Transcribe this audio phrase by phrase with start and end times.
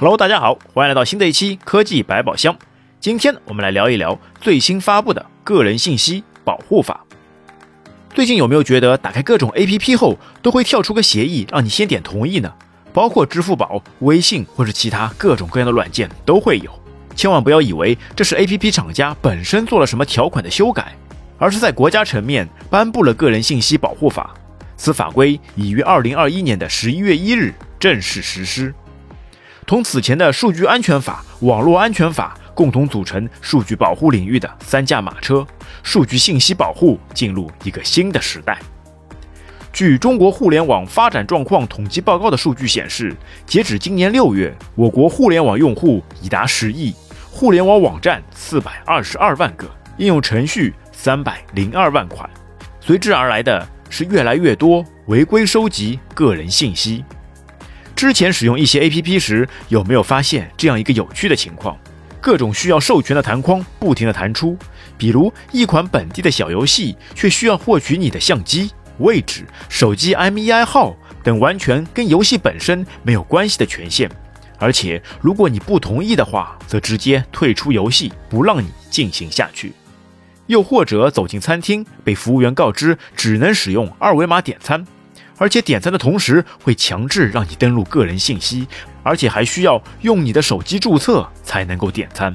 [0.00, 2.56] Hello，大家好，欢迎来到新的一期科技百宝箱。
[3.00, 7.04] 今天我们来聊一聊最新发布的个人信息保护法。
[8.14, 12.54] 最近有没有觉得打开各种 APP 后都会跳出个协议，让你先点同意呢？
[12.92, 16.70] 包括支付宝、微信或是其他各种各样的软件都会有。
[17.16, 20.94] 千万不要以为这是 APP 厂家本身做了什么条款的修改，
[21.38, 24.32] 而是在国家层面颁布了个人信息保护法。
[24.76, 28.72] 此法规已于二零二一年的十一月一日正式实施。
[29.68, 35.46] 同此前的数据安全法、网络安全法共同组成数据保护领域的三驾马车，
[35.82, 38.58] 数据信息保护进入一个新的时代。
[39.70, 46.94] 据中国互联网发展状况统计报告的数据显示，截止今年六月，我国互联网用户已达十亿，
[47.30, 52.28] 互联网网站四百二十二万个，应用程序三百零二万款，
[52.80, 57.04] 随之而来的是越来越多违规收集个人信息。
[57.98, 61.76] 之前使用一些 APP 时，有没有发现这样一个有趣的情况？
[62.20, 64.56] 各种需要授权的弹框不停地弹出，
[64.96, 74.08] 比如一款本地的小游戏，却需要获取你的相机位置、手机 MEI 号等完全跟游戏本身没有关系的权限，
[74.60, 79.72] 而且如果你不同意的话，则直接退出游戏，不让你进行下去。
[80.46, 84.86] 又或者走进餐厅，被服务员告知只能使用二维码点餐。
[85.38, 88.66] 而且点餐的同时会强制让你登录个人信息，
[89.02, 92.34] 而且还需要用你的手机注册才能够点餐。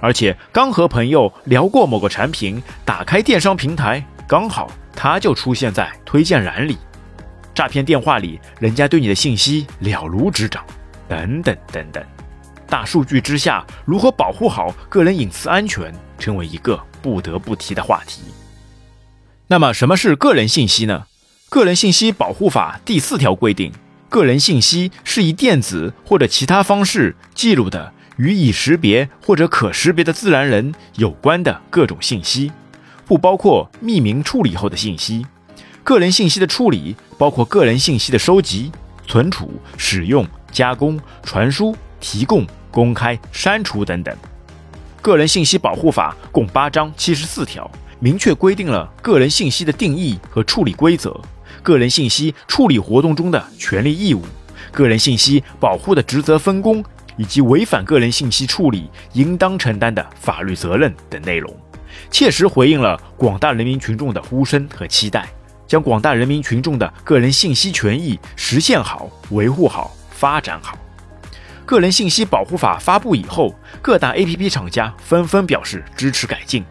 [0.00, 6.78] 而且刚和朋友聊过某个产品，打开电商平台，刚好它就出现在推荐栏里。
[7.54, 10.62] 诈骗电话里，人家对你的信息了如指掌，
[11.08, 12.04] 等等等等。
[12.68, 18.22] 大数据之下，如何保护好个人隐私安全，成为一个不得不提的话题。
[19.46, 21.06] 那么，什么是个人信息呢？
[21.48, 23.72] 个人信息保护法第四条规定，
[24.08, 32.50] 个人信息是以电子或者其他方式记录的与已识别或者可识别的自然人有关的各种信息，
[33.06, 35.24] 不包括匿名处理后的信息。
[35.84, 38.72] 个人信息的处理包括个人信息的收集、
[39.06, 44.14] 存储、使用、加工、传输、提供、公开、删除等等。
[45.00, 47.70] 个人信息保护法共八章七十四条，
[48.00, 51.18] 明确规定了个人信息的定义和处理规则。
[51.62, 54.22] 个人信息处理活动中的权利义务、
[54.72, 56.84] 个人信息保护的职责分工，
[57.16, 61.54] 以及违反个人信息处理应当承担的法律责任等内容，
[62.10, 65.28] 切实回应了广大人民群众的呼声和期待，
[65.66, 70.78] 将广大人民群众的个人信息权益实现好、维护好、发展好。
[71.64, 73.52] 个人信息保护法发布以后，
[73.82, 76.64] 各大 APP 厂家纷纷表示支持改进。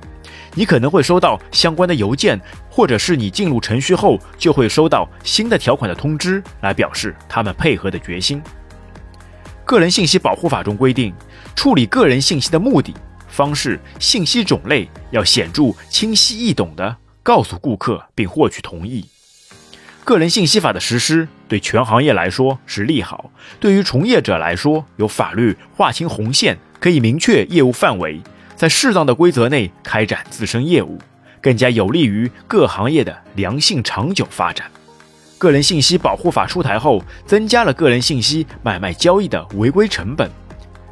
[0.55, 2.39] 你可能会收到相关的邮件，
[2.69, 8.41] 或者是你进入程序后就会收到新的条款的通知，来表示他们配合的决心。
[9.65, 11.13] 个人信息保护法中规定，
[11.55, 12.93] 处理个人信息的目的、
[13.27, 19.05] 方式、信息种类要显著清晰易懂的告诉顾客并获取同意。
[20.03, 28.21] 个人信息法的实施对全行业来说是利好，对于从业者来说，有法律划清红线，可以明确业务范围。
[28.55, 30.97] 在适当的规则内开展自身业务，
[31.41, 34.69] 更加有利于各行业的良性长久发展。
[35.37, 40.31] 个人信息保护法出台后，增加了个人信息买卖交易的违规成本，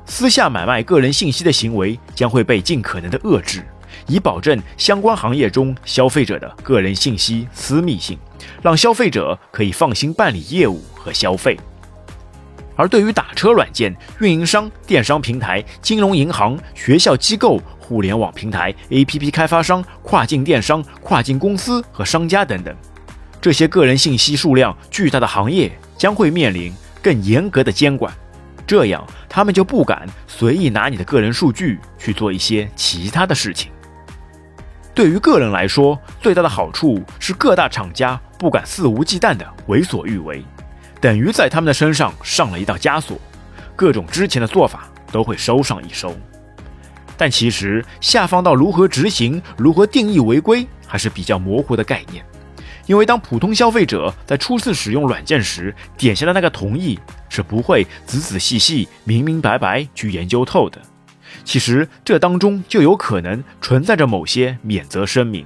[0.05, 3.65] 私下买卖个人信息的行为将会被尽可能的遏制，
[4.05, 8.19] 以保证相关行业中消费者的个人信息私密性，
[8.61, 11.57] 让消费者可以放心办理业务和消费。
[12.75, 22.75] 而对于打车软件运营商、电商平台、金融银行、学校机构、互联网平台、APP 开发商、跨境电商、跨境公司和商家等等，
[23.39, 28.13] 这些个人信息数量巨大的行业将会面临更严格的监管，
[28.65, 33.71] 这样他们就不敢随意拿你的个人数据去做一些其他的事情。
[34.95, 40.43] 对于个人来说，最大的好处是各大厂家不敢肆无忌惮的为所欲为。
[41.03, 43.19] 等于在他们的身上上了一道枷锁，
[43.75, 46.15] 各种之前的做法都会收上一收。
[47.17, 52.23] 但其实下放到如何执行、如何定义违规，还是比较模糊的概念。
[52.85, 60.79] 因为当普通消费者在初次使用软件时，点下的那个同意是不会仔仔细细、明明白白去研究透的。
[61.43, 65.45] 其实这当中就有可能存在着某些免责声明。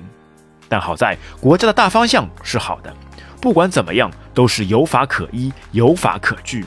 [0.70, 2.94] 但好在国家的大方向是好的。
[3.42, 6.66] 不管怎么样，都是有法可依、有法可据。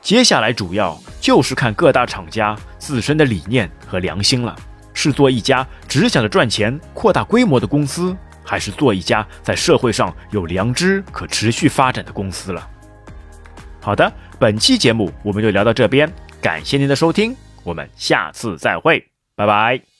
[0.00, 4.56] 接下来主要就是看各大厂家自身的理念和良心了，
[4.92, 12.68] 是做一家只想着赚钱、扩大规模的公司，还是做一家在社会上有良知、可持续发展的公司了？
[13.80, 14.12] 好的。
[14.38, 19.06] 本期节目我们就聊到这边，感谢您的收听，我们下次再会，
[19.36, 19.91] 拜拜。